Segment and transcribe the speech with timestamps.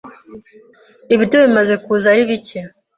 [1.13, 2.59] Ibiryo bimaza kuza ari bicye